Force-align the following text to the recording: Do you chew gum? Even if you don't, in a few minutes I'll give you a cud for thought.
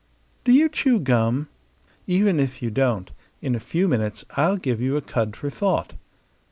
Do 0.43 0.51
you 0.51 0.67
chew 0.67 0.99
gum? 0.99 1.47
Even 2.07 2.39
if 2.39 2.63
you 2.63 2.71
don't, 2.71 3.11
in 3.39 3.53
a 3.53 3.59
few 3.59 3.87
minutes 3.87 4.25
I'll 4.31 4.57
give 4.57 4.81
you 4.81 4.97
a 4.97 5.01
cud 5.03 5.35
for 5.35 5.51
thought. 5.51 5.93